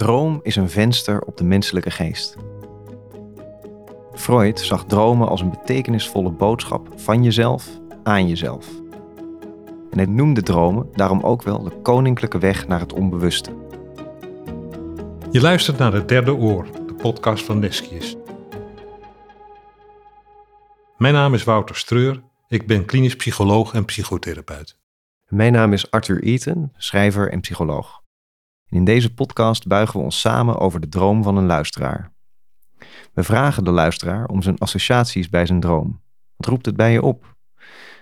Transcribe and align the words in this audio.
droom 0.00 0.40
is 0.42 0.56
een 0.56 0.70
venster 0.70 1.20
op 1.20 1.36
de 1.36 1.44
menselijke 1.44 1.90
geest. 1.90 2.36
Freud 4.14 4.60
zag 4.60 4.84
dromen 4.84 5.28
als 5.28 5.40
een 5.40 5.50
betekenisvolle 5.50 6.30
boodschap 6.30 6.88
van 6.96 7.22
jezelf 7.22 7.68
aan 8.02 8.28
jezelf. 8.28 8.68
En 9.90 9.98
hij 9.98 10.06
noemde 10.06 10.42
dromen 10.42 10.88
daarom 10.92 11.20
ook 11.20 11.42
wel 11.42 11.62
de 11.62 11.80
koninklijke 11.82 12.38
weg 12.38 12.66
naar 12.66 12.80
het 12.80 12.92
onbewuste. 12.92 13.50
Je 15.30 15.40
luistert 15.40 15.78
naar 15.78 15.92
het 15.92 16.08
derde 16.08 16.34
oor, 16.34 16.66
de 16.86 16.94
podcast 16.94 17.44
van 17.44 17.58
Neskius. 17.58 18.16
Mijn 20.96 21.14
naam 21.14 21.34
is 21.34 21.44
Wouter 21.44 21.76
Streur, 21.76 22.22
ik 22.48 22.66
ben 22.66 22.84
klinisch 22.84 23.16
psycholoog 23.16 23.74
en 23.74 23.84
psychotherapeut. 23.84 24.78
Mijn 25.28 25.52
naam 25.52 25.72
is 25.72 25.90
Arthur 25.90 26.22
Eaton, 26.22 26.72
schrijver 26.76 27.32
en 27.32 27.40
psycholoog. 27.40 28.00
In 28.70 28.84
deze 28.84 29.14
podcast 29.14 29.66
buigen 29.66 29.98
we 29.98 30.04
ons 30.04 30.20
samen 30.20 30.58
over 30.58 30.80
de 30.80 30.88
droom 30.88 31.22
van 31.22 31.36
een 31.36 31.46
luisteraar. 31.46 32.12
We 33.12 33.22
vragen 33.22 33.64
de 33.64 33.70
luisteraar 33.70 34.26
om 34.26 34.42
zijn 34.42 34.58
associaties 34.58 35.28
bij 35.28 35.46
zijn 35.46 35.60
droom. 35.60 36.00
Wat 36.36 36.46
roept 36.46 36.66
het 36.66 36.76
bij 36.76 36.92
je 36.92 37.02
op? 37.02 37.36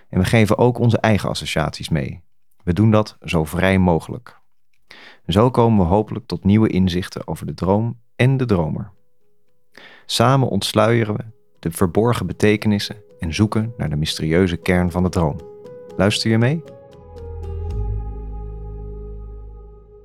En 0.09 0.19
we 0.19 0.25
geven 0.25 0.57
ook 0.57 0.77
onze 0.77 0.99
eigen 0.99 1.29
associaties 1.29 1.89
mee. 1.89 2.23
We 2.63 2.73
doen 2.73 2.91
dat 2.91 3.17
zo 3.21 3.43
vrij 3.43 3.79
mogelijk. 3.79 4.39
Zo 5.27 5.51
komen 5.51 5.85
we 5.85 5.91
hopelijk 5.91 6.25
tot 6.25 6.43
nieuwe 6.43 6.69
inzichten 6.69 7.27
over 7.27 7.45
de 7.45 7.53
droom 7.53 7.99
en 8.15 8.37
de 8.37 8.45
dromer. 8.45 8.91
Samen 10.05 10.47
ontsluieren 10.47 11.15
we 11.15 11.25
de 11.59 11.71
verborgen 11.71 12.27
betekenissen 12.27 12.95
en 13.19 13.33
zoeken 13.33 13.73
naar 13.77 13.89
de 13.89 13.95
mysterieuze 13.95 14.57
kern 14.57 14.91
van 14.91 15.03
de 15.03 15.09
droom. 15.09 15.39
Luister 15.97 16.29
je 16.29 16.37
mee? 16.37 16.63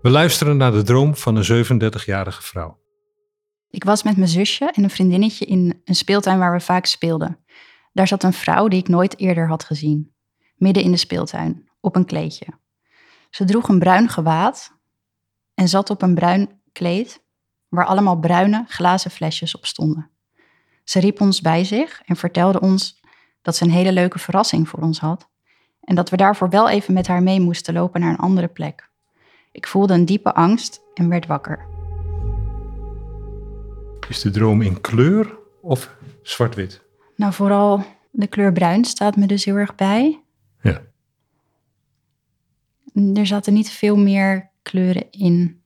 We 0.05 0.11
luisteren 0.11 0.57
naar 0.57 0.73
de 0.73 0.83
droom 0.83 1.17
van 1.17 1.37
een 1.37 1.65
37-jarige 1.65 2.43
vrouw. 2.43 2.79
Ik 3.71 3.85
was 3.85 4.03
met 4.03 4.17
mijn 4.17 4.29
zusje 4.29 4.71
en 4.73 4.83
een 4.83 4.91
vriendinnetje 4.91 5.45
in 5.45 5.81
een 5.85 5.95
speeltuin 5.95 6.39
waar 6.39 6.53
we 6.53 6.61
vaak 6.61 6.87
speelden. 6.87 7.39
Daar 7.93 8.09
zat 8.09 8.23
een 8.23 8.33
vrouw 8.33 8.69
die 8.69 8.79
ik 8.81 8.89
nooit 8.89 9.19
eerder 9.19 9.49
had 9.49 9.65
gezien. 9.65 10.15
Midden 10.57 10.83
in 10.83 10.91
de 10.91 10.97
speeltuin, 10.97 11.71
op 11.81 11.97
een 11.97 12.05
kleedje. 12.05 12.47
Ze 13.31 13.45
droeg 13.45 13.69
een 13.69 13.79
bruin 13.79 14.09
gewaad 14.09 14.79
en 15.55 15.69
zat 15.69 15.91
op 15.91 16.03
een 16.03 16.15
bruin 16.15 16.61
kleed 16.73 17.25
waar 17.69 17.87
allemaal 17.87 18.19
bruine 18.19 18.65
glazen 18.69 19.11
flesjes 19.11 19.57
op 19.57 19.67
stonden. 19.67 20.11
Ze 20.85 21.01
riep 21.01 21.21
ons 21.21 21.41
bij 21.41 21.65
zich 21.65 22.03
en 22.05 22.17
vertelde 22.17 22.61
ons 22.61 23.01
dat 23.43 23.57
ze 23.57 23.65
een 23.65 23.71
hele 23.71 23.93
leuke 23.93 24.19
verrassing 24.19 24.69
voor 24.69 24.81
ons 24.81 24.99
had 24.99 25.29
en 25.81 25.95
dat 25.95 26.11
we 26.11 26.17
daarvoor 26.17 26.51
wel 26.51 26.69
even 26.69 26.95
met 26.95 27.07
haar 27.07 27.23
mee 27.23 27.41
moesten 27.41 27.75
lopen 27.75 28.01
naar 28.01 28.11
een 28.11 28.19
andere 28.19 28.49
plek. 28.49 28.93
Ik 29.55 29.67
voelde 29.67 29.95
een 29.95 30.05
diepe 30.05 30.35
angst 30.35 30.81
en 30.95 31.09
werd 31.09 31.27
wakker. 31.27 31.67
Is 34.09 34.21
de 34.21 34.31
droom 34.31 34.63
in 34.63 34.81
kleur 34.81 35.39
of 35.61 35.97
zwart-wit? 36.23 36.83
Nou, 37.17 37.33
vooral 37.33 37.85
de 38.11 38.27
kleur 38.27 38.53
bruin 38.53 38.85
staat 38.85 39.17
me 39.17 39.27
dus 39.27 39.45
heel 39.45 39.57
erg 39.57 39.75
bij. 39.75 40.23
Ja. 40.63 40.83
Er 43.15 43.27
zaten 43.27 43.53
niet 43.53 43.71
veel 43.71 43.97
meer 43.97 44.51
kleuren 44.63 45.11
in 45.11 45.63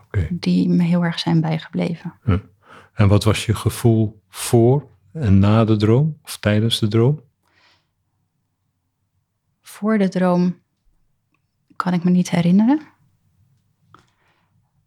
Oké. 0.00 0.28
die 0.30 0.68
me 0.68 0.82
heel 0.82 1.04
erg 1.04 1.18
zijn 1.18 1.40
bijgebleven. 1.40 2.14
Ja. 2.24 2.40
En 2.94 3.08
wat 3.08 3.24
was 3.24 3.46
je 3.46 3.54
gevoel 3.54 4.22
voor 4.28 4.88
en 5.12 5.38
na 5.38 5.64
de 5.64 5.76
droom 5.76 6.18
of 6.22 6.36
tijdens 6.36 6.78
de 6.78 6.88
droom? 6.88 7.22
Voor 9.60 9.98
de 9.98 10.08
droom 10.08 10.59
kan 11.80 11.92
ik 11.92 12.04
me 12.04 12.10
niet 12.10 12.30
herinneren. 12.30 12.80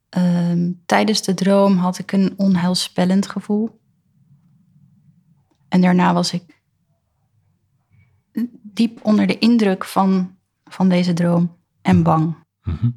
Ehm, 0.09 0.72
tijdens 0.86 1.22
de 1.22 1.33
droom 1.33 1.77
had 1.77 1.97
ik 1.97 2.11
een 2.11 2.33
onheilspellend 2.38 3.27
gevoel. 3.27 3.80
En 5.67 5.81
daarna 5.81 6.14
was 6.14 6.33
ik 6.33 6.61
diep 8.61 9.05
onder 9.05 9.27
de 9.27 9.37
indruk 9.37 9.86
van, 9.86 10.37
van 10.64 10.89
deze 10.89 11.14
droom 11.14 11.58
en 11.82 12.03
bang. 12.03 12.36
Mhm. 12.64 12.89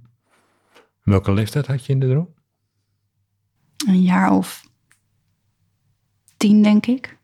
Welke 1.03 1.33
leeftijd 1.33 1.67
had 1.67 1.87
je 1.87 1.93
in 1.93 2.01
de 2.01 2.09
droom? 2.09 2.35
Een 3.87 4.03
jaar 4.03 4.33
of 4.33 4.69
tien, 6.37 6.63
denk 6.63 6.87
ik. 6.87 7.19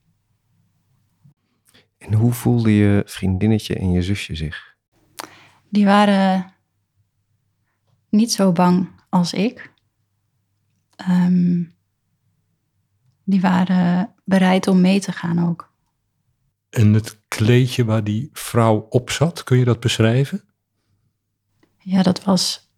En 1.99 2.13
hoe 2.13 2.33
voelde 2.33 2.75
je 2.75 3.03
vriendinnetje 3.07 3.75
en 3.75 3.91
je 3.91 4.03
zusje 4.03 4.35
zich? 4.35 4.77
Die 5.69 5.85
waren 5.85 6.52
niet 8.13 8.33
zo 8.33 8.53
bang 8.53 8.89
als 9.09 9.33
ik. 9.33 9.73
Ehm, 10.97 11.63
die 13.25 13.41
waren 13.41 14.15
bereid 14.25 14.67
om 14.67 14.81
mee 14.81 15.01
te 15.01 15.13
gaan 15.13 15.49
ook. 15.49 15.73
En 16.71 16.93
het 16.93 17.21
kleedje 17.29 17.85
waar 17.85 18.05
die 18.05 18.31
vrouw 18.33 18.87
op 18.91 19.11
zat, 19.11 19.45
kun 19.45 19.59
je 19.59 19.65
dat 19.65 19.81
beschrijven? 19.81 20.45
Ja, 21.79 22.03
dat 22.03 22.25
was 22.25 22.71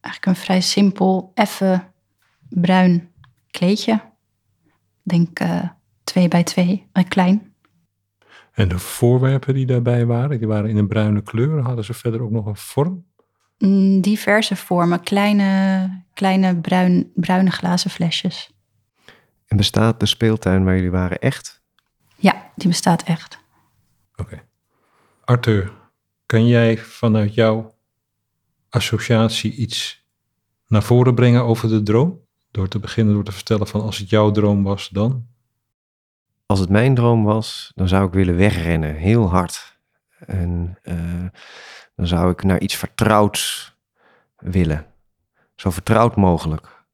eigenlijk 0.00 0.36
een 0.36 0.44
vrij 0.44 0.60
simpel, 0.60 1.30
effen 1.34 1.92
bruin 2.48 3.12
kleedje. 3.50 3.92
Ik 5.04 5.10
denk 5.10 5.38
eh, 5.38 5.68
twee 6.04 6.28
bij 6.28 6.42
twee, 6.42 6.86
uh, 6.92 7.04
klein. 7.08 7.54
En 8.52 8.68
de 8.68 8.78
voorwerpen 8.78 9.54
die 9.54 9.66
daarbij 9.66 10.06
waren, 10.06 10.38
die 10.38 10.48
waren 10.48 10.70
in 10.70 10.76
een 10.76 10.88
bruine 10.88 11.22
kleur. 11.22 11.60
Hadden 11.62 11.84
ze 11.84 11.94
verder 11.94 12.22
ook 12.22 12.30
nog 12.30 12.46
een 12.46 12.56
vorm? 12.56 13.06
Mm, 13.62 14.00
Diverse 14.00 14.56
vormen, 14.56 15.00
kleine, 15.00 16.02
kleine 16.14 16.56
bruin, 16.56 17.12
bruine 17.14 17.50
glazen 17.50 17.90
flesjes. 17.90 18.50
En 19.46 19.56
bestaat 19.56 20.00
de 20.00 20.06
speeltuin 20.06 20.64
waar 20.64 20.74
jullie 20.74 20.90
waren 20.90 21.18
echt? 21.18 21.62
Ja, 22.16 22.50
die 22.56 22.68
bestaat 22.68 23.02
echt. 23.02 23.38
Oké. 24.16 24.42
Arthur, 25.24 25.72
kan 26.26 26.46
jij 26.46 26.78
vanuit 26.78 27.34
jouw 27.34 27.74
associatie 28.68 29.52
iets 29.54 30.06
naar 30.66 30.82
voren 30.82 31.14
brengen 31.14 31.44
over 31.44 31.68
de 31.68 31.82
droom? 31.82 32.20
Door 32.50 32.68
te 32.68 32.78
beginnen 32.78 33.14
door 33.14 33.24
te 33.24 33.32
vertellen 33.32 33.66
van 33.66 33.80
als 33.80 33.98
het 33.98 34.08
jouw 34.08 34.30
droom 34.30 34.62
was, 34.62 34.88
dan? 34.88 35.26
Als 36.46 36.58
het 36.58 36.68
mijn 36.68 36.94
droom 36.94 37.24
was, 37.24 37.72
dan 37.74 37.88
zou 37.88 38.06
ik 38.06 38.12
willen 38.12 38.36
wegrennen, 38.36 38.94
heel 38.94 39.30
hard. 39.30 39.71
En 40.26 40.78
eh, 40.82 41.24
dan 41.94 42.06
zou 42.06 42.30
ik 42.30 42.42
naar 42.42 42.60
iets 42.60 42.76
vertrouwds 42.76 43.72
willen. 44.36 44.86
Zo 45.54 45.70
vertrouwd 45.70 46.16
mogelijk. 46.16 46.84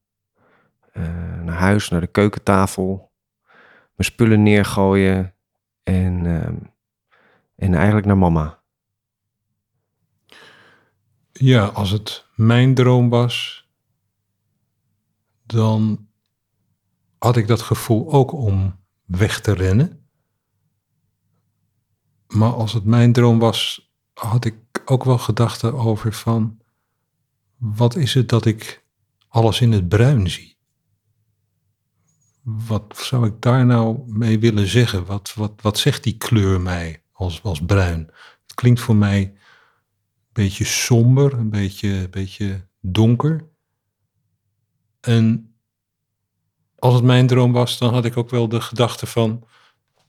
Eh, 0.93 1.41
naar 1.43 1.59
huis, 1.59 1.89
naar 1.89 2.00
de 2.00 2.06
keukentafel. 2.06 3.12
Mijn 3.94 4.11
spullen 4.11 4.43
neergooien. 4.43 5.34
En, 5.83 6.27
ehm, 6.27 6.56
en 7.56 7.75
eigenlijk 7.75 8.06
naar 8.06 8.19
mama. 8.19 8.62
Ja, 11.33 11.65
als 11.65 11.91
het 11.91 12.27
mijn 12.34 12.75
droom 12.75 13.09
was, 13.09 13.69
dan 15.47 16.09
had 17.19 17.37
ik 17.37 17.47
dat 17.47 17.62
gevoel 17.62 18.12
ook 18.12 18.33
om 18.33 18.81
weg 19.05 19.41
te 19.41 19.53
rennen. 19.53 20.08
Maar 22.28 22.53
als 22.53 22.72
het 22.72 22.84
mijn 22.84 23.12
droom 23.12 23.39
was, 23.39 23.91
had 24.12 24.44
ik 24.44 24.56
ook 24.84 25.05
wel 25.05 25.19
gedachten 25.19 25.75
over 25.75 26.12
van, 26.12 26.59
wat 27.56 27.97
is 27.97 28.15
het 28.15 28.28
dat 28.28 28.44
ik 28.44 28.84
alles 29.28 29.61
in 29.61 29.72
het 29.72 29.89
bruin 29.89 30.31
zie? 30.31 30.56
Wat 32.43 32.99
zou 32.99 33.27
ik 33.27 33.41
daar 33.41 33.66
nou 33.66 34.03
mee 34.06 34.39
willen 34.39 34.66
zeggen? 34.66 35.06
Wat, 35.06 35.34
wat, 35.34 35.53
wat 35.62 35.78
zegt 35.78 36.03
die 36.03 36.16
kleur 36.16 36.61
mij 36.61 37.03
als, 37.12 37.43
als 37.43 37.65
bruin? 37.65 38.11
Het 38.43 38.55
klinkt 38.55 38.81
voor 38.81 38.97
mij 38.97 39.21
een 39.21 39.34
beetje 40.33 40.65
somber, 40.65 41.33
een 41.33 41.50
beetje, 41.50 41.89
een 41.89 42.10
beetje 42.10 42.69
donker. 42.81 43.49
En 45.01 45.54
als 46.78 46.95
het 46.95 47.04
mijn 47.04 47.27
droom 47.27 47.53
was, 47.53 47.78
dan 47.78 47.95
had 47.95 48.04
ik 48.04 48.16
ook 48.16 48.30
wel 48.30 48.48
de 48.48 48.60
gedachte 48.60 49.07
van, 49.07 49.47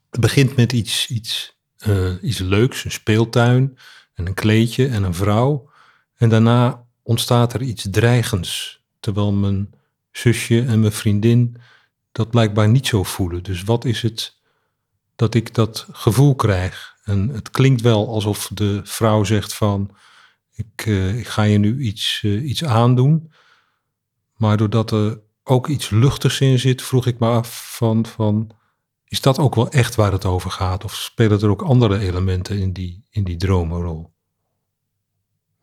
het 0.10 0.19
begint 0.19 0.56
met 0.56 0.74
iets, 0.74 1.07
iets, 1.07 1.58
uh, 1.88 2.14
iets 2.22 2.38
leuks, 2.38 2.86
een 2.86 2.92
speeltuin 2.92 3.78
en 4.14 4.28
een 4.28 4.34
kleedje 4.34 4.88
en 4.88 5.04
een 5.04 5.14
vrouw. 5.14 5.70
En 6.16 6.30
daarna 6.30 6.86
ontstaat 7.04 7.54
er 7.54 7.62
iets 7.62 7.88
dreigends, 7.92 8.84
terwijl 9.00 9.31
mijn 9.31 9.74
zusje 10.12 10.66
en 10.66 10.80
mijn 10.80 10.92
vriendin 10.92 11.58
dat 12.12 12.30
blijkbaar 12.30 12.70
niet 12.70 12.88
zo 12.88 13.04
voelen. 13.04 13.44
Dus 13.44 13.64
wat 13.64 13.86
is 13.86 14.02
het 14.02 14.38
dat 15.16 15.36
ik 15.36 15.54
dat 15.54 15.88
gevoel 15.92 16.36
krijg? 16.36 16.96
En 17.04 17.30
het 17.30 17.50
klinkt 17.50 17.81
wel 17.81 18.08
alsof 18.08 18.50
de 18.54 18.81
vrouw 18.84 19.24
zegt 19.24 19.54
van, 19.54 19.96
ik, 20.54 20.86
uh, 20.86 21.18
ik 21.18 21.28
ga 21.28 21.44
je 21.44 21.58
nu 21.58 21.80
iets, 21.80 22.22
uh, 22.24 22.50
iets 22.50 22.64
aandoen. 22.64 23.31
Maar 24.36 24.58
doordat 24.58 24.92
er 24.92 25.20
ook 25.44 25.68
iets 25.68 25.90
luchtigs 25.90 26.40
in 26.40 26.60
zit, 26.60 26.81
vroeg 26.81 27.06
ik 27.06 27.20
me 27.20 27.28
af 27.28 27.76
van, 27.78 28.06
van, 28.06 28.52
is 29.09 29.21
dat 29.21 29.39
ook 29.39 29.56
wel 29.56 29.69
echt 29.69 29.95
waar 29.95 30.11
het 30.11 30.25
over 30.25 30.51
gaat? 30.51 30.83
Of 30.83 30.95
spelen 30.95 31.41
er 31.41 31.50
ook 31.50 31.61
andere 31.61 32.00
elementen 32.00 32.57
in 32.59 32.73
die, 32.73 33.03
in 33.09 33.23
die 33.23 33.38
droom 33.38 33.71
een 33.71 33.81
rol? 33.81 34.13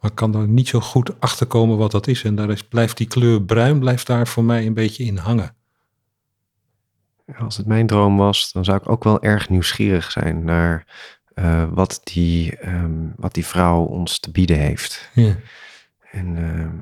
Maar 0.01 0.11
ik 0.11 0.17
kan 0.17 0.35
er 0.35 0.49
niet 0.49 0.69
zo 0.69 0.81
goed 0.81 1.21
achter 1.21 1.47
komen 1.47 1.77
wat 1.77 1.91
dat 1.91 2.07
is. 2.07 2.25
En 2.25 2.35
daar 2.35 2.51
is, 2.51 2.63
blijft 2.63 2.97
die 2.97 3.07
kleur 3.07 3.43
bruin 3.43 3.79
blijft 3.79 4.07
daar 4.07 4.27
voor 4.27 4.45
mij 4.45 4.67
een 4.67 4.75
beetje 4.75 5.05
in 5.05 5.17
hangen. 5.17 5.57
Als 7.39 7.57
het 7.57 7.67
mijn 7.67 7.87
droom 7.87 8.17
was, 8.17 8.53
dan 8.53 8.65
zou 8.65 8.77
ik 8.77 8.89
ook 8.89 9.05
wel 9.05 9.23
erg 9.23 9.49
nieuwsgierig 9.49 10.11
zijn 10.11 10.45
naar 10.45 10.87
eh, 11.35 11.69
wat, 11.71 12.01
die, 12.05 12.57
ehm, 12.57 13.09
wat 13.17 13.35
die 13.35 13.47
vrouw 13.47 13.85
ons 13.85 14.19
te 14.19 14.31
bieden 14.31 14.59
heeft. 14.59 15.11
Ja. 15.15 15.37
En 16.11 16.37
ehm, 16.37 16.77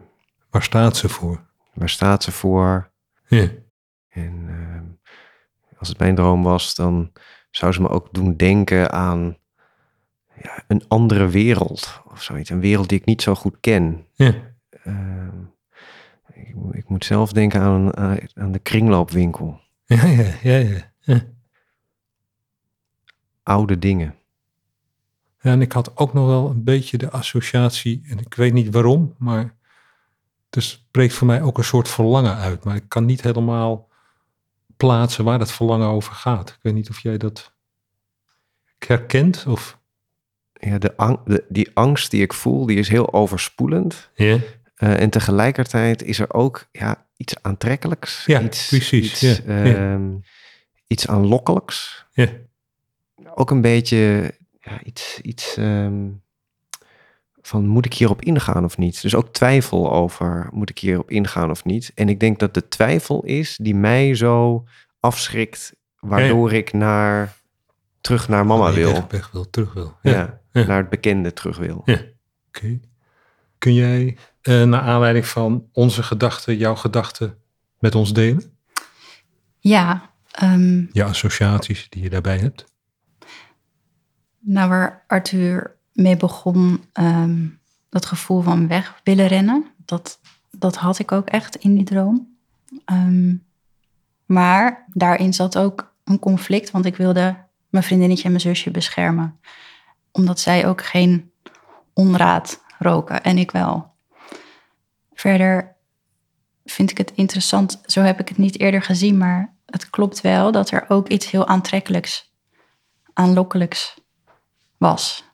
Waar 0.51 0.63
staat 0.63 0.97
ze 0.97 1.09
voor? 1.09 1.47
waar 1.73 1.89
staat 1.89 2.23
ze 2.23 2.33
voor? 2.33 2.91
Ja. 3.27 3.49
En 4.09 4.45
ehm, 4.49 4.85
als 5.79 5.89
het 5.89 5.99
mijn 5.99 6.15
droom 6.15 6.43
was, 6.43 6.75
dan 6.75 7.13
zou 7.51 7.73
ze 7.73 7.81
me 7.81 7.89
ook 7.89 8.09
doen 8.13 8.37
denken 8.37 8.93
aan 8.93 9.37
ja, 10.43 10.65
een 10.67 10.85
andere 10.89 11.29
wereld 11.29 12.03
of 12.11 12.23
zoiets. 12.23 12.51
Een 12.51 12.61
wereld 12.61 12.89
die 12.89 12.99
ik 12.99 13.05
niet 13.05 13.23
zo 13.23 13.35
goed 13.35 13.57
ken. 13.61 14.07
Ja. 14.13 14.35
Ehm, 14.71 15.41
ik, 16.33 16.55
ik 16.71 16.89
moet 16.89 17.05
zelf 17.05 17.33
denken 17.33 17.61
aan, 17.61 17.97
aan, 17.97 18.19
aan 18.35 18.53
de 18.53 18.59
kringloopwinkel. 18.59 19.61
Ja, 19.85 20.07
ja, 20.07 20.35
ja, 20.43 20.57
ja. 20.57 20.93
ja. 21.01 21.23
Oude 23.43 23.79
dingen. 23.79 24.15
Ja, 25.41 25.51
en 25.51 25.61
ik 25.61 25.73
had 25.73 25.97
ook 25.97 26.13
nog 26.13 26.27
wel 26.27 26.51
een 26.51 26.65
beetje 26.65 26.99
de 26.99 27.11
associatie, 27.11 28.05
en 28.09 28.19
ik 28.19 28.35
weet 28.35 28.53
niet 28.53 28.73
waarom, 28.73 29.15
maar 29.19 29.55
het 30.51 30.63
spreekt 30.63 31.15
voor 31.15 31.27
mij 31.27 31.43
ook 31.43 31.59
een 31.59 31.65
soort 31.65 31.89
verlangen 31.89 32.37
uit. 32.37 32.65
Maar 32.65 32.77
ik 32.77 32.89
kan 32.89 33.05
niet 33.05 33.23
helemaal 33.23 33.89
plaatsen 34.77 35.25
waar 35.25 35.39
dat 35.39 35.53
verlangen 35.53 35.89
over 35.89 36.15
gaat. 36.15 36.49
Ik 36.51 36.59
weet 36.63 36.75
niet 36.75 36.91
of 36.91 36.99
jij 36.99 37.17
dat 37.17 37.53
herkent 38.79 39.45
of... 39.47 39.79
Ja, 40.53 40.79
de, 40.79 40.97
ang- 40.97 41.21
de, 41.25 41.45
die 41.49 41.71
angst 41.75 42.11
die 42.11 42.23
ik 42.23 42.33
voel, 42.33 42.67
die 42.67 42.79
is 42.79 42.89
heel 42.89 43.13
overspoelend. 43.13 44.11
Ja, 44.15 44.39
Eh, 44.75 45.01
en 45.01 45.11
tegelijkertijd 45.11 46.03
is 46.03 46.19
er 46.19 46.33
ook 46.35 46.69
ja, 46.73 47.07
iets 47.17 47.35
aantrekkelijks. 47.43 48.25
Ja, 48.27 48.41
iets, 48.41 48.69
precies, 48.69 49.23
Iets, 49.23 49.39
ja, 49.47 49.65
ja. 49.65 49.93
ehm, 49.93 50.13
iets 50.87 51.09
aanlokkelijks. 51.09 52.07
ja, 52.13 52.29
Ook 53.35 53.51
een 53.51 53.61
beetje 53.61 54.35
ja, 54.61 54.83
iets, 54.83 55.21
iets 55.21 55.57
ehm, 55.57 56.11
van 57.47 57.67
moet 57.67 57.85
ik 57.87 57.95
hierop 57.95 58.23
ingaan 58.23 58.65
of 58.65 58.79
niet? 58.79 59.03
Dus 59.03 59.15
ook 59.15 59.33
twijfel 59.33 59.93
over 59.93 60.49
moet 60.53 60.71
ik 60.71 60.79
hierop 60.79 61.11
ingaan 61.11 61.51
of 61.51 61.65
niet? 61.65 61.93
En 61.95 62.09
ik 62.09 62.21
denk 62.21 62.39
dat 62.39 62.55
de 62.55 62.69
twijfel 62.69 63.25
is 63.25 63.57
die 63.63 63.75
mij 63.75 64.15
zo 64.15 64.65
afschrikt, 65.01 65.75
waardoor 65.99 66.53
ik 66.53 66.73
naar, 66.73 67.37
terug 68.01 68.29
naar 68.29 68.47
mama 68.47 68.73
wil. 68.73 68.93
Weg, 68.93 69.07
weg 69.09 69.31
wil, 69.31 69.51
terug 69.51 69.73
wil. 69.73 69.97
Ja, 70.03 70.11
Ja, 70.13 70.41
ja. 70.53 70.67
naar 70.67 70.79
het 70.79 70.89
bekende 70.89 71.33
terug 71.33 71.59
wil. 71.59 71.83
Ja. 71.85 72.01
oké. 72.49 72.81
Kun 73.59 73.75
jij, 73.75 74.17
eh, 74.41 74.63
naar 74.63 74.81
aanleiding 74.81 75.27
van 75.27 75.69
onze 75.73 76.03
gedachten, 76.03 76.57
jouw 76.57 76.75
gedachten 76.75 77.39
met 77.79 77.95
ons 77.95 78.13
delen? 78.13 78.57
Ja, 79.59 80.11
ehm, 80.31 80.85
Je 80.93 81.05
associaties 81.05 81.89
die 81.89 82.03
je 82.03 82.11
daarbij 82.11 82.39
hebt? 82.39 82.65
nou 84.47 84.69
waar 84.69 85.05
Arthur 85.07 85.74
mee 85.95 86.17
begon, 86.17 86.85
ehm, 86.93 87.47
dat 87.89 88.07
gevoel 88.07 88.41
van 88.41 88.69
weg 88.69 89.01
willen 89.05 89.27
rennen, 89.27 89.67
dat, 89.85 90.21
dat 90.51 90.77
had 90.77 90.99
ik 90.99 91.13
ook 91.13 91.29
echt 91.29 91.57
in 91.57 91.75
die 91.75 91.85
droom. 91.85 92.37
Ehm, 92.85 93.35
maar 94.27 94.85
daarin 94.93 95.35
zat 95.35 95.59
ook 95.59 95.95
een 96.05 96.19
conflict, 96.19 96.71
want 96.71 96.85
ik 96.85 96.97
wilde 96.97 97.37
mijn 97.69 97.85
vriendinnetje 97.85 98.25
en 98.25 98.31
mijn 98.31 98.43
zusje 98.43 98.71
beschermen. 98.71 99.41
Omdat 100.13 100.41
zij 100.41 100.67
ook 100.67 100.85
geen 100.85 101.31
onraad 101.93 102.63
roken 102.79 103.23
en 103.23 103.39
ik 103.39 103.51
wel. 103.51 103.93
Verder 105.15 105.77
vind 106.65 106.91
ik 106.91 106.99
het 106.99 107.13
interessant, 107.15 107.81
zo 107.87 108.01
heb 108.01 108.21
ik 108.21 108.29
het 108.29 108.39
niet 108.39 108.61
eerder 108.61 108.83
gezien, 108.83 109.19
maar 109.19 109.55
het 109.67 109.91
klopt 109.91 110.21
wel 110.21 110.53
dat 110.53 110.71
er 110.71 110.85
ook 110.89 111.09
iets 111.09 111.31
heel 111.31 111.47
aantrekkelijks, 111.47 112.33
aanlokkelijks 113.13 113.95
was. 114.77 115.25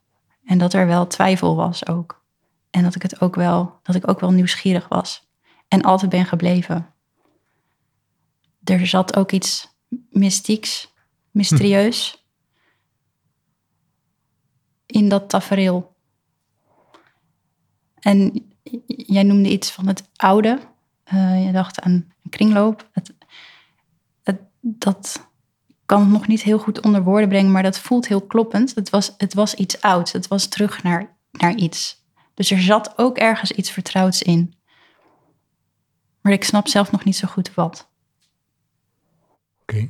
En 0.50 0.58
dat 0.58 0.72
er 0.72 0.86
wel 0.86 1.06
twijfel 1.06 1.56
was 1.56 1.86
ook. 1.86 2.24
En 2.70 2.82
dat 2.82 2.94
ik 2.94 3.02
het 3.02 3.20
ook 3.20 3.34
wel, 3.34 3.78
dat 3.82 3.94
ik 3.94 4.08
ook 4.08 4.20
wel 4.20 4.30
nieuwsgierig 4.30 4.88
was. 4.88 5.28
En 5.68 5.82
altijd 5.82 6.10
ben 6.10 6.24
gebleven. 6.24 6.94
Er 8.64 8.86
zat 8.86 9.16
ook 9.16 9.32
iets 9.32 9.68
mystieks, 10.10 10.92
mysterieus 11.30 12.26
in 14.86 15.08
dat 15.08 15.28
tafereel. 15.28 15.96
En 17.94 18.50
jij 18.86 19.22
noemde 19.22 19.50
iets 19.50 19.70
van 19.70 19.86
het 19.86 20.10
oude. 20.16 20.58
Eh, 21.04 21.46
je 21.46 21.52
dacht 21.52 21.80
aan 21.80 21.92
een 22.22 22.30
kringloop. 22.30 22.88
Het, 22.92 23.14
het, 24.22 24.40
dat 24.60 25.29
kan 25.90 26.00
het 26.00 26.10
nog 26.10 26.26
niet 26.26 26.42
heel 26.42 26.58
goed 26.58 26.80
onder 26.80 27.02
woorden 27.02 27.28
brengen, 27.28 27.50
maar 27.50 27.62
dat 27.62 27.78
voelt 27.78 28.08
heel 28.08 28.26
kloppend. 28.26 28.74
Het 28.74 28.90
was, 28.90 29.14
het 29.16 29.34
was 29.34 29.54
iets 29.54 29.80
ouds. 29.80 30.12
Het 30.12 30.28
was 30.28 30.46
terug 30.46 30.82
naar, 30.82 31.16
naar 31.30 31.54
iets. 31.54 32.04
Dus 32.34 32.50
er 32.50 32.60
zat 32.60 32.92
ook 32.96 33.18
ergens 33.18 33.52
iets 33.52 33.70
vertrouwds 33.70 34.22
in. 34.22 34.54
Maar 36.20 36.32
ik 36.32 36.44
snap 36.44 36.68
zelf 36.68 36.90
nog 36.90 37.04
niet 37.04 37.16
zo 37.16 37.28
goed 37.28 37.54
wat. 37.54 37.90
Oké. 39.62 39.88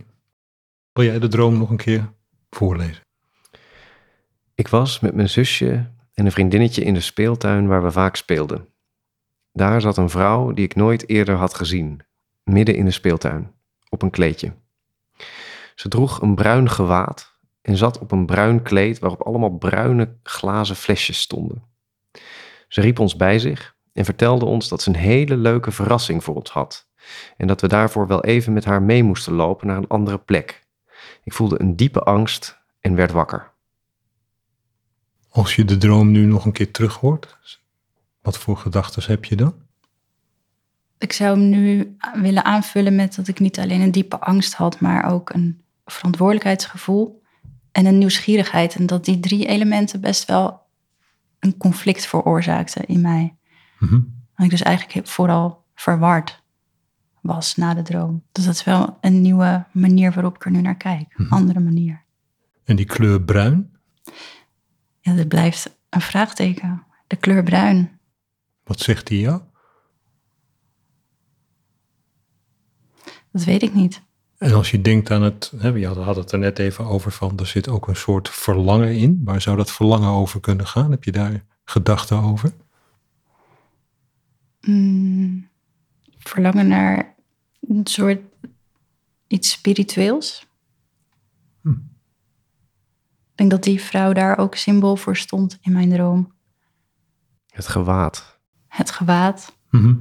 Wil 0.92 1.04
jij 1.04 1.18
de 1.18 1.28
droom 1.28 1.58
nog 1.58 1.70
een 1.70 1.76
keer 1.76 2.12
voorlezen? 2.50 3.02
Ik 4.54 4.68
was 4.68 5.00
met 5.00 5.14
mijn 5.14 5.28
zusje 5.28 5.90
en 6.14 6.26
een 6.26 6.32
vriendinnetje 6.32 6.84
in 6.84 6.94
de 6.94 7.00
speeltuin 7.00 7.66
waar 7.66 7.82
we 7.82 7.90
vaak 7.90 8.16
speelden. 8.16 8.68
Daar 9.52 9.80
zat 9.80 9.96
een 9.96 10.10
vrouw 10.10 10.52
die 10.52 10.64
ik 10.64 10.74
nooit 10.74 11.08
eerder 11.08 11.34
had 11.34 11.54
gezien, 11.54 12.00
midden 12.42 12.76
in 12.76 12.84
de 12.84 12.90
speeltuin, 12.90 13.52
op 13.88 14.02
een 14.02 14.10
kleedje. 14.10 14.52
Ze 15.80 15.88
droeg 15.88 16.20
een 16.20 16.34
bruin 16.34 16.70
gewaad 16.70 17.36
en 17.62 17.76
zat 17.76 17.98
op 17.98 18.12
een 18.12 18.26
bruin 18.26 18.62
kleed 18.62 18.98
waarop 18.98 19.22
allemaal 19.22 19.50
bruine 19.50 20.16
glazen 20.22 20.76
flesjes 20.76 21.20
stonden. 21.20 21.62
Ze 22.68 22.80
riep 22.80 22.98
ons 22.98 23.16
bij 23.16 23.38
zich 23.38 23.76
en 23.92 24.04
vertelde 24.04 24.44
ons 24.44 24.68
dat 24.68 24.82
ze 24.82 24.88
een 24.88 24.96
hele 24.96 25.36
leuke 25.36 25.70
verrassing 25.70 26.24
voor 26.24 26.34
ons 26.34 26.50
had 26.50 26.88
en 27.36 27.46
dat 27.46 27.60
we 27.60 27.68
daarvoor 27.68 28.06
wel 28.06 28.24
even 28.24 28.52
met 28.52 28.64
haar 28.64 28.82
mee 28.82 29.02
moesten 29.02 29.32
lopen 29.32 29.66
naar 29.66 29.76
een 29.76 29.88
andere 29.88 30.18
plek. 30.18 30.66
Ik 31.24 31.32
voelde 31.32 31.60
een 31.60 31.76
diepe 31.76 32.00
angst 32.00 32.58
en 32.80 32.94
werd 32.94 33.10
wakker. 33.10 33.50
Als 35.28 35.56
je 35.56 35.64
de 35.64 35.76
droom 35.76 36.10
nu 36.10 36.24
nog 36.24 36.44
een 36.44 36.52
keer 36.52 36.70
terug 36.70 36.94
hoort, 36.94 37.60
wat 38.22 38.38
voor 38.38 38.56
gedachten 38.56 39.02
heb 39.06 39.24
je 39.24 39.36
dan? 39.36 39.54
Ik 40.98 41.12
zou 41.12 41.38
hem 41.38 41.48
nu 41.48 41.96
willen 42.14 42.44
aanvullen 42.44 42.94
met 42.94 43.14
dat 43.14 43.28
ik 43.28 43.40
niet 43.40 43.58
alleen 43.58 43.80
een 43.80 43.92
diepe 43.92 44.20
angst 44.20 44.54
had, 44.54 44.80
maar 44.80 45.12
ook 45.12 45.30
een 45.30 45.62
verantwoordelijkheidsgevoel 45.92 47.22
en 47.72 47.86
een 47.86 47.98
nieuwsgierigheid. 47.98 48.74
En 48.74 48.86
dat 48.86 49.04
die 49.04 49.20
drie 49.20 49.46
elementen 49.46 50.00
best 50.00 50.24
wel 50.24 50.60
een 51.38 51.56
conflict 51.56 52.06
veroorzaakten 52.06 52.84
in 52.86 53.00
mij. 53.00 53.36
Mhm. 53.78 54.00
En 54.34 54.44
ik 54.44 54.50
dus 54.50 54.62
eigenlijk 54.62 55.08
vooral 55.08 55.64
verward 55.74 56.42
was 57.20 57.56
na 57.56 57.74
de 57.74 57.82
droom. 57.82 58.22
Dus 58.32 58.44
dat 58.44 58.54
is 58.54 58.64
wel 58.64 58.98
een 59.00 59.20
nieuwe 59.20 59.66
manier 59.72 60.12
waarop 60.12 60.34
ik 60.34 60.44
er 60.44 60.50
nu 60.50 60.60
naar 60.60 60.76
kijk. 60.76 61.14
Een 61.16 61.28
andere 61.28 61.60
manier. 61.60 62.04
En 62.64 62.76
die 62.76 62.86
kleur 62.86 63.22
bruin, 63.22 63.78
Ja, 65.00 65.14
dat 65.14 65.28
blijft 65.28 65.78
een 65.88 66.00
vraagteken. 66.00 66.84
De 67.06 67.16
kleur 67.16 67.42
bruin. 67.42 68.00
wat 68.64 68.80
zegt 68.80 69.06
die 69.06 69.20
jou? 69.20 69.40
Dat 73.32 73.44
weet 73.44 73.62
ik 73.62 73.74
niet. 73.74 74.02
En 74.40 74.52
als 74.52 74.70
je 74.70 74.80
denkt 74.80 75.10
aan 75.10 75.22
het, 75.22 75.52
hè, 75.56 75.72
we 75.72 75.86
hadden 75.86 76.22
het 76.22 76.32
er 76.32 76.38
net 76.38 76.58
even 76.58 76.84
over 76.84 77.12
van, 77.12 77.38
er 77.38 77.46
zit 77.46 77.68
ook 77.68 77.88
een 77.88 77.96
soort 77.96 78.28
verlangen 78.28 78.96
in. 78.96 79.20
Waar 79.24 79.40
zou 79.40 79.56
dat 79.56 79.70
verlangen 79.72 80.08
over 80.08 80.40
kunnen 80.40 80.66
gaan? 80.66 80.90
Heb 80.90 81.04
je 81.04 81.12
daar 81.12 81.44
gedachten 81.64 82.16
over? 82.22 82.52
Mm, 84.60 85.48
verlangen 86.18 86.68
naar 86.68 87.14
een 87.60 87.86
soort 87.86 88.20
iets 89.26 89.50
spiritueels. 89.50 90.46
Hm. 91.62 91.70
Ik 91.70 93.34
denk 93.34 93.50
dat 93.50 93.62
die 93.62 93.80
vrouw 93.80 94.12
daar 94.12 94.38
ook 94.38 94.54
symbool 94.54 94.96
voor 94.96 95.16
stond 95.16 95.58
in 95.60 95.72
mijn 95.72 95.90
droom. 95.90 96.32
Het 97.46 97.66
gewaad. 97.68 98.38
Het 98.66 98.90
gewaad, 98.90 99.56
de, 99.70 99.96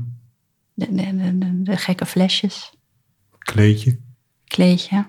de, 0.73 0.93
de, 0.93 1.37
de- 1.37 1.61
de 1.61 1.77
gekke 1.77 2.05
flesjes, 2.05 2.73
Kleedje. 3.37 3.99
Kleedje. 4.49 5.05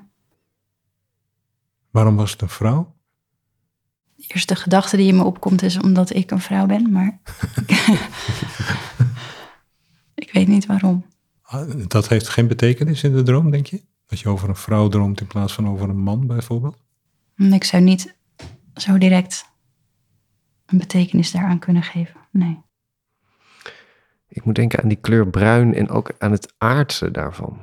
Waarom 1.90 2.16
was 2.16 2.32
het 2.32 2.42
een 2.42 2.48
vrouw? 2.48 2.94
De 4.14 4.24
eerste 4.28 4.56
gedachte 4.56 4.96
die 4.96 5.08
in 5.08 5.16
me 5.16 5.24
opkomt 5.24 5.62
is 5.62 5.78
omdat 5.78 6.14
ik 6.14 6.30
een 6.30 6.40
vrouw 6.40 6.66
ben, 6.66 6.92
maar 6.92 7.20
ik 10.14 10.32
weet 10.32 10.48
niet 10.48 10.66
waarom. 10.66 11.06
Ah, 11.42 11.70
Dat 11.88 12.08
heeft 12.08 12.28
geen 12.28 12.48
betekenis 12.48 13.02
in 13.02 13.12
de 13.12 13.22
droom, 13.22 13.50
denk 13.50 13.66
je? 13.66 13.82
Dat 14.06 14.20
je 14.20 14.28
over 14.28 14.48
een 14.48 14.56
vrouw 14.56 14.88
droomt 14.88 15.20
in 15.20 15.26
plaats 15.26 15.52
van 15.52 15.68
over 15.68 15.88
een 15.88 16.02
man, 16.02 16.26
bijvoorbeeld? 16.26 16.76
Ik 17.36 17.64
zou 17.64 17.82
niet 17.82 18.14
zo 18.74 18.98
direct 18.98 19.44
een 20.66 20.78
betekenis 20.78 21.30
daaraan 21.30 21.58
kunnen 21.58 21.82
geven. 21.82 22.20
Nee. 22.30 22.62
Ik 24.28 24.44
moet 24.44 24.54
denken 24.54 24.82
aan 24.82 24.88
die 24.88 25.00
kleur 25.00 25.28
bruin 25.30 25.74
en 25.74 25.88
ook 25.88 26.12
aan 26.18 26.32
het 26.32 26.54
aardse 26.58 27.10
daarvan. 27.10 27.58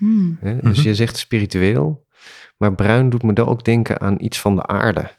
Hmm. 0.00 0.36
Hè? 0.40 0.56
Dus 0.60 0.78
Mhm. 0.78 0.86
je 0.88 0.94
zegt 0.94 1.16
spiritueel, 1.16 2.06
maar 2.56 2.74
bruin 2.74 3.10
doet 3.10 3.22
me 3.22 3.32
dan 3.32 3.46
ook 3.46 3.64
denken 3.64 4.00
aan 4.00 4.16
iets 4.20 4.40
van 4.40 4.56
de 4.56 4.66
aarde. 4.66 5.10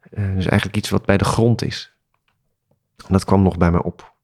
Eh, 0.00 0.24
dus 0.34 0.46
eigenlijk 0.46 0.76
iets 0.76 0.88
wat 0.88 1.06
bij 1.06 1.16
de 1.16 1.24
grond 1.24 1.62
is. 1.62 1.96
En 2.96 3.12
dat 3.12 3.24
kwam 3.24 3.42
nog 3.42 3.56
bij 3.58 3.70
mij 3.70 3.82
op. 3.82 4.14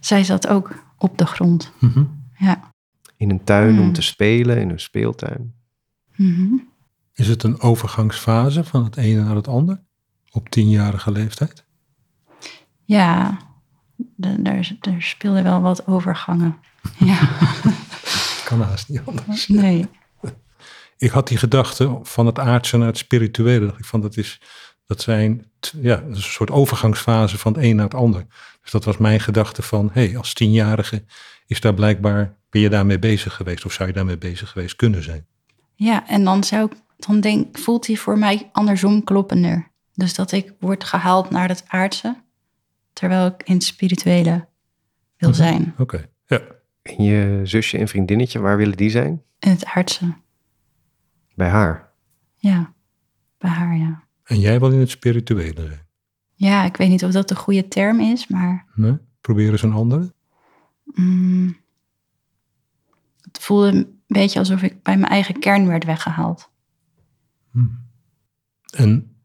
Zij 0.00 0.24
zat 0.24 0.48
ook 0.48 0.84
op 0.98 1.18
de 1.18 1.26
grond. 1.26 1.72
Mhm. 1.80 2.04
Ja. 2.38 2.72
In 3.16 3.30
een 3.30 3.44
tuin 3.44 3.76
om 3.76 3.82
Hmm. 3.84 3.92
te 3.92 4.02
spelen, 4.02 4.60
in 4.60 4.70
een 4.70 4.80
speeltuin. 4.80 5.54
Mhm. 6.16 6.54
Is 7.14 7.28
het 7.28 7.42
een 7.42 7.60
overgangsfase 7.60 8.64
van 8.64 8.84
het 8.84 8.96
ene 8.96 9.22
naar 9.24 9.34
het 9.36 9.48
ander? 9.48 9.82
Op 10.30 10.48
tienjarige 10.48 11.10
leeftijd? 11.10 11.64
Ja, 12.84 13.38
er, 14.20 14.38
er 14.80 15.02
speelden 15.02 15.42
wel 15.42 15.60
wat 15.60 15.86
overgangen. 15.86 16.56
Ja, 16.98 17.18
Kan 18.44 18.60
haast 18.60 18.88
niet 18.88 19.00
anders. 19.04 19.48
nee. 19.62 19.88
Ik 20.96 21.10
had 21.10 21.28
die 21.28 21.38
gedachte 21.38 21.98
van 22.02 22.26
het 22.26 22.38
aardse 22.38 22.76
naar 22.76 22.86
het 22.86 22.98
spirituele. 22.98 23.74
Ik 23.78 23.84
van 23.84 24.00
dat 24.00 24.16
is, 24.16 24.40
dat 24.86 25.00
zijn, 25.02 25.50
ja, 25.80 26.02
een 26.02 26.16
soort 26.16 26.50
overgangsfase 26.50 27.38
van 27.38 27.52
het 27.52 27.62
een 27.62 27.76
naar 27.76 27.84
het 27.84 27.94
ander. 27.94 28.26
Dus 28.62 28.70
dat 28.70 28.84
was 28.84 28.96
mijn 28.96 29.20
gedachte 29.20 29.62
van, 29.62 29.90
hé, 29.92 30.06
hey, 30.06 30.16
als 30.16 30.34
tienjarige 30.34 31.04
is 31.46 31.60
daar 31.60 31.74
blijkbaar, 31.74 32.36
ben 32.50 32.60
je 32.60 32.68
daarmee 32.68 32.98
bezig 32.98 33.34
geweest 33.34 33.64
of 33.64 33.72
zou 33.72 33.88
je 33.88 33.94
daarmee 33.94 34.18
bezig 34.18 34.50
geweest 34.50 34.76
kunnen 34.76 35.02
zijn? 35.02 35.26
Ja, 35.74 36.08
en 36.08 36.24
dan 36.24 36.44
zou 36.44 36.70
ik, 36.70 36.72
dan 36.96 37.20
denk, 37.20 37.58
voelt 37.58 37.86
hij 37.86 37.96
voor 37.96 38.18
mij 38.18 38.48
andersom 38.52 39.04
kloppender. 39.04 39.72
Dus 39.94 40.14
dat 40.14 40.32
ik 40.32 40.52
word 40.60 40.84
gehaald 40.84 41.30
naar 41.30 41.48
het 41.48 41.64
aardse, 41.66 42.22
terwijl 42.92 43.26
ik 43.26 43.42
in 43.44 43.54
het 43.54 43.64
spirituele 43.64 44.48
wil 45.16 45.28
Mhm. 45.28 45.38
zijn. 45.38 45.74
Oké, 45.78 46.06
ja. 46.26 46.40
En 46.84 47.04
je 47.04 47.40
zusje 47.44 47.78
en 47.78 47.88
vriendinnetje, 47.88 48.38
waar 48.40 48.56
willen 48.56 48.76
die 48.76 48.90
zijn? 48.90 49.22
In 49.38 49.50
het 49.50 49.64
aardse, 49.64 50.14
Bij 51.34 51.48
haar. 51.48 51.92
ja. 52.36 52.72
Bij 53.38 53.50
haar, 53.50 53.76
ja. 53.76 54.02
En 54.24 54.40
jij 54.40 54.58
wil 54.60 54.70
in 54.72 54.78
het 54.78 54.90
spirituele 54.90 55.66
zijn? 55.66 55.86
Ja, 56.34 56.64
ik 56.64 56.76
weet 56.76 56.88
niet 56.88 57.04
of 57.04 57.10
dat 57.12 57.28
de 57.28 57.36
goede 57.36 57.68
term 57.68 58.00
is, 58.00 58.26
maar 58.26 58.66
Nee? 58.74 58.98
Probeer 59.20 59.50
eens 59.50 59.62
een 59.62 59.72
andere. 59.72 60.14
mm, 60.84 61.56
het 63.20 63.38
voelde 63.38 63.68
een 63.68 64.02
beetje 64.06 64.38
alsof 64.38 64.62
ik 64.62 64.82
bij 64.82 64.96
mijn 64.98 65.10
eigen 65.12 65.38
kern 65.38 65.66
werd 65.66 65.84
weggehaald. 65.84 66.50
En 68.76 69.16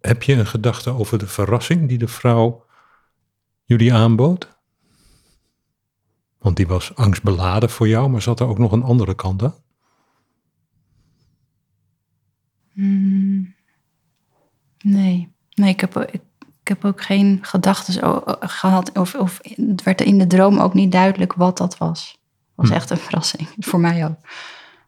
heb 0.00 0.22
je 0.22 0.32
een 0.34 0.46
gedachte 0.46 0.90
over 0.90 1.18
de 1.18 1.26
verrassing 1.26 1.88
die 1.88 1.98
de 1.98 2.08
vrouw 2.08 2.66
jullie 3.64 3.94
aanbood? 3.94 4.53
Want 6.44 6.56
die 6.56 6.66
was 6.66 6.94
angstbeladen 6.94 7.70
voor 7.70 7.88
jou, 7.88 8.08
maar 8.08 8.22
zat 8.22 8.40
er 8.40 8.46
ook 8.46 8.58
nog 8.58 8.72
een 8.72 8.82
andere 8.82 9.14
kant 9.14 9.42
aan? 9.42 9.54
Mm, 12.72 13.54
nee, 14.82 15.32
nee 15.54 15.68
ik, 15.68 15.80
heb, 15.80 15.96
ik, 15.96 16.22
ik 16.60 16.68
heb 16.68 16.84
ook 16.84 17.02
geen 17.02 17.38
gedachten 17.42 18.22
gehad. 18.40 18.98
Of, 18.98 19.14
of 19.14 19.40
het 19.42 19.82
werd 19.82 20.00
in 20.00 20.18
de 20.18 20.26
droom 20.26 20.58
ook 20.58 20.74
niet 20.74 20.92
duidelijk 20.92 21.32
wat 21.32 21.56
dat 21.58 21.78
was. 21.78 22.10
Het 22.10 22.68
was 22.68 22.70
echt 22.70 22.90
een 22.90 22.96
verrassing, 22.96 23.48
voor 23.70 23.80
mij 23.80 24.06
ook. 24.06 24.18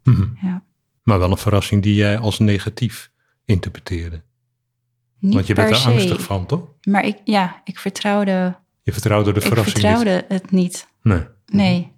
Mhm. 0.03 0.47
Ja. 0.47 0.63
Maar 1.03 1.19
wel 1.19 1.31
een 1.31 1.37
verrassing 1.37 1.83
die 1.83 1.95
jij 1.95 2.19
als 2.19 2.39
negatief 2.39 3.11
interpreteerde. 3.45 4.23
Niet 5.19 5.35
Want 5.35 5.47
je 5.47 5.55
per 5.55 5.69
er 5.69 5.77
se, 5.77 5.89
angstig 5.89 6.23
van, 6.23 6.47
toch? 6.47 6.69
Maar 6.83 7.05
ik, 7.05 7.19
ja, 7.25 7.61
ik 7.65 7.79
vertrouwde, 7.79 8.57
Je 8.83 8.93
vertrouwde 8.93 9.33
de 9.33 9.41
ik 9.41 9.47
verrassing 9.47 9.79
vertrouwde 9.79 10.25
het 10.29 10.51
niet. 10.51 10.89
Nee. 11.03 11.35
Nee. 11.47 11.93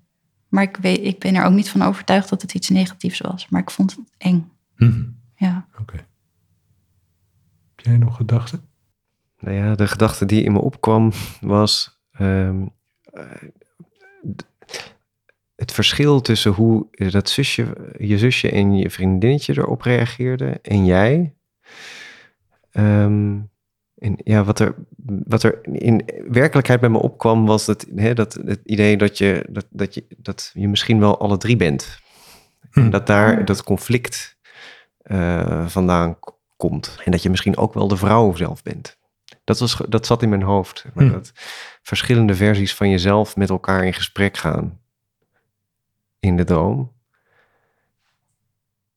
Maar 0.49 0.63
ik, 0.63 0.77
weet, 0.77 1.05
ik 1.05 1.19
ben 1.19 1.35
er 1.35 1.45
ook 1.45 1.53
niet 1.53 1.71
van 1.71 1.83
overtuigd 1.83 2.29
dat 2.29 2.43
het 2.43 2.55
iets 2.55 2.69
negatiefs 2.69 3.21
was. 3.21 3.49
Maar 3.49 3.61
ik 3.61 3.71
vond 3.71 3.91
het 3.91 4.01
eng. 4.19 4.51
Mhm. 4.77 5.05
Ja. 5.35 5.69
Oké. 5.81 5.97
Heb 7.77 7.87
jij 7.87 7.97
nog 7.97 8.17
gedachten? 8.17 8.69
Nou 9.39 9.57
ja, 9.57 9.75
de 9.75 9.87
gedachte 9.87 10.27
die 10.27 10.43
in 10.43 10.53
me 10.53 10.61
opkwam 10.61 11.13
was 11.41 12.01
ehm, 12.13 12.67
eh, 13.03 13.49
het 15.55 15.73
verschil 15.73 16.21
tussen 16.21 16.53
hoe 16.53 16.87
dat 17.11 17.29
zusje, 17.29 17.95
je 17.99 18.19
zusje 18.19 18.51
en 18.51 18.77
je 18.77 18.91
vriendinnetje 18.91 19.57
erop 19.57 19.83
reageerden 19.83 20.63
en 20.63 20.85
jij. 20.85 21.35
Ehm, 22.71 23.41
en 23.99 24.17
ja, 24.25 24.45
wat 24.45 24.59
er, 24.59 24.75
wat 25.05 25.43
er 25.43 25.59
in 25.65 26.05
werkelijkheid 26.29 26.81
bij 26.81 26.89
me 26.89 26.99
opkwam 26.99 27.47
was 27.47 27.67
het, 27.67 27.87
hè, 27.95 28.15
dat, 28.15 28.35
het 28.45 28.61
idee 28.65 28.97
dat 28.97 29.19
je, 29.19 29.47
dat, 29.49 29.67
dat, 29.71 29.95
je, 29.95 30.05
dat 30.17 30.51
je 30.55 30.69
misschien 30.69 31.01
wel 31.01 31.21
alle 31.21 31.37
drie 31.37 31.57
bent. 31.57 31.99
En 32.71 32.83
Hm. 32.83 32.91
dat 32.91 33.07
daar 33.07 33.45
dat 33.45 33.65
conflict 33.65 34.37
eh, 35.03 35.67
vandaan 35.67 36.19
komt. 36.57 36.99
En 37.05 37.11
dat 37.11 37.23
je 37.23 37.31
misschien 37.31 37.57
ook 37.57 37.75
wel 37.75 37.89
de 37.89 37.97
vrouw 37.97 38.35
zelf 38.35 38.63
bent. 38.63 38.99
Dat, 39.45 39.59
was, 39.59 39.81
dat 39.89 40.07
zat 40.07 40.23
in 40.23 40.29
mijn 40.29 40.43
hoofd. 40.43 40.79
zeg 40.79 40.95
Maar 40.95 41.05
Hm. 41.05 41.13
Dat 41.13 41.33
verschillende 41.83 42.35
versies 42.35 42.75
van 42.75 42.91
jezelf 42.91 43.37
met 43.37 43.51
elkaar 43.51 43.85
in 43.85 43.95
gesprek 43.95 44.37
gaan. 44.37 44.81
In 46.21 46.37
de 46.37 46.45
droom. 46.45 46.93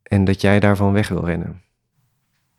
En 0.04 0.24
dat 0.26 0.42
jij 0.42 0.60
daarvan 0.60 0.94
weg 0.94 1.08
wil 1.08 1.26
rennen. 1.26 1.62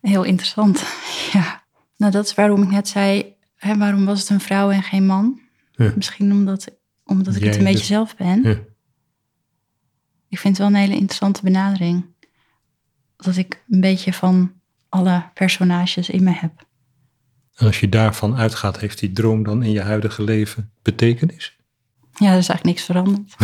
Heel 0.01 0.25
interessant. 0.25 0.85
Ja. 1.33 1.62
Nou, 2.03 2.15
dat 2.15 2.27
is 2.27 2.35
waarom 2.35 2.63
ik 2.63 2.71
net 2.71 2.89
zei, 2.89 3.35
hè, 3.57 3.79
waarom 3.79 4.05
was 4.05 4.21
het 4.21 4.29
een 4.29 4.41
vrouw 4.41 4.71
en 4.71 4.83
geen 4.83 5.07
man? 5.07 5.41
Ja. 5.73 5.93
Misschien 5.97 6.33
omdat, 6.33 6.69
omdat 7.05 7.35
ik 7.35 7.41
Jij 7.41 7.49
het 7.49 7.59
een 7.59 7.65
beetje 7.65 7.79
dus- 7.79 7.87
zelf 7.87 8.17
ben. 8.17 8.43
Ja. 8.43 8.59
Ik 10.29 10.39
vind 10.39 10.59
het 10.59 10.59
wel 10.59 10.67
een 10.67 10.83
hele 10.87 10.95
interessante 10.95 11.43
benadering. 11.43 12.05
Dat 13.17 13.37
ik 13.37 13.63
een 13.71 13.81
beetje 13.81 14.13
van 14.13 14.53
alle 14.89 15.25
personages 15.35 16.11
in 16.11 16.23
me 16.23 16.31
heb. 16.31 16.67
En 17.55 17.67
als 17.67 17.81
je 17.81 17.89
daarvan 17.89 18.37
uitgaat, 18.37 18.79
heeft 18.79 18.99
die 18.99 19.13
droom 19.13 19.43
dan 19.43 19.63
in 19.63 19.71
je 19.71 19.83
huidige 19.83 20.23
leven 20.23 20.73
betekenis? 20.83 21.57
Ja, 22.19 22.33
er 22.33 22.39
is 22.39 22.49
eigenlijk 22.49 22.65
niks 22.65 22.83
veranderd. 22.85 23.35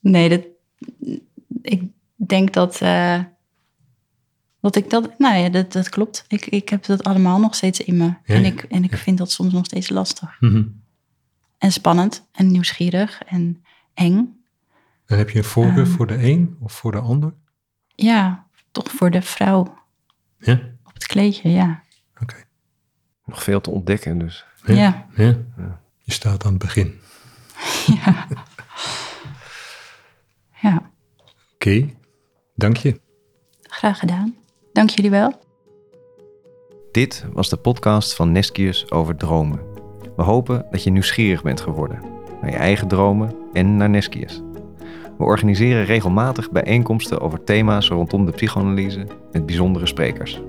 nee, 0.14 0.28
dat, 0.28 0.46
ik 1.62 1.82
denk 2.16 2.52
dat, 2.52 2.80
eh, 2.80 3.20
dat 4.72 4.76
ik 4.76 4.90
dat... 4.90 5.18
Nou 5.18 5.36
ja, 5.36 5.48
dat, 5.48 5.72
dat 5.72 5.88
klopt. 5.88 6.24
Ik, 6.28 6.46
ik 6.46 6.68
heb 6.68 6.84
dat 6.84 7.04
allemaal 7.04 7.40
nog 7.40 7.54
steeds 7.54 7.80
in 7.80 7.96
me. 7.96 8.04
Ja, 8.04 8.34
en 8.34 8.44
ik, 8.44 8.62
en 8.62 8.84
ik 8.84 8.96
vind 8.96 9.18
dat 9.18 9.30
soms 9.30 9.52
nog 9.52 9.64
steeds 9.64 9.88
lastig. 9.88 10.36
Mhm. 10.40 10.64
En 11.58 11.72
spannend 11.72 12.26
en 12.32 12.50
nieuwsgierig 12.50 13.22
en 13.26 13.64
eng. 13.94 14.44
En 15.06 15.18
heb 15.18 15.30
je 15.30 15.38
een 15.38 15.44
voorkeur 15.44 15.84
Ehm. 15.84 15.90
voor 15.92 16.06
de 16.06 16.22
een 16.30 16.56
of 16.60 16.72
voor 16.72 16.92
de 16.92 16.98
ander? 16.98 17.34
Ja, 17.94 18.46
toch 18.72 18.90
voor 18.90 19.10
de 19.10 19.22
vrouw 19.22 19.78
Ja, 20.38 20.60
op 20.84 20.94
het 20.94 21.06
kleedje, 21.06 21.48
ja. 21.50 21.82
oké. 22.22 22.36
Nog 23.24 23.42
veel 23.42 23.60
te 23.60 23.70
ontdekken 23.70 24.18
dus. 24.18 24.44
Ja. 24.66 24.74
Ja, 24.74 25.36
Ja. 25.56 25.80
Je 25.98 26.12
staat 26.12 26.44
aan 26.44 26.50
het 26.52 26.62
begin. 26.62 27.00
ja. 28.02 28.26
ja, 30.62 30.90
Oké, 31.54 31.88
dank 32.54 32.76
je. 32.76 33.00
graag 33.62 33.98
gedaan. 33.98 34.34
Dank 34.74 34.90
jullie 34.90 35.10
wel. 35.10 35.32
Dit 36.92 37.24
was 37.32 37.48
de 37.48 37.56
podcast 37.56 38.14
van 38.14 38.32
Neskius 38.32 38.90
over 38.90 39.16
dromen. 39.16 39.60
We 40.16 40.22
hopen 40.22 40.66
dat 40.70 40.82
je 40.82 40.90
nieuwsgierig 40.90 41.42
bent 41.42 41.60
geworden 41.60 42.00
naar 42.40 42.50
je 42.50 42.56
eigen 42.56 42.88
dromen 42.88 43.34
en 43.52 43.76
naar 43.76 43.90
Neskius. 43.90 44.42
We 45.18 45.24
organiseren 45.24 45.84
regelmatig 45.84 46.50
bijeenkomsten 46.50 47.20
over 47.20 47.44
thema's 47.44 47.88
rondom 47.88 48.26
de 48.26 48.32
psychoanalyse 48.32 49.06
met 49.32 49.46
bijzondere 49.46 49.86
sprekers. 49.86 50.40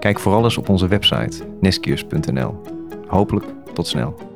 Kijk 0.00 0.18
vooral 0.18 0.44
eens 0.44 0.58
op 0.58 0.68
onze 0.68 0.88
website 0.88 1.44
neskius.nl. 1.60 2.60
Hopelijk 3.06 3.46
tot 3.72 3.86
snel. 3.86 4.31